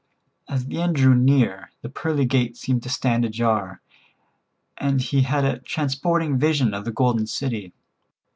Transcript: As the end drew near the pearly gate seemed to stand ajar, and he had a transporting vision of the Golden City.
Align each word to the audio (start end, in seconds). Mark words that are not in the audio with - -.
As 0.49 0.65
the 0.65 0.81
end 0.81 0.95
drew 0.95 1.13
near 1.13 1.69
the 1.83 1.87
pearly 1.89 2.25
gate 2.25 2.57
seemed 2.57 2.81
to 2.81 2.89
stand 2.89 3.23
ajar, 3.23 3.81
and 4.79 4.99
he 4.99 5.21
had 5.21 5.45
a 5.45 5.59
transporting 5.59 6.39
vision 6.39 6.73
of 6.73 6.85
the 6.85 6.91
Golden 6.91 7.27
City. 7.27 7.71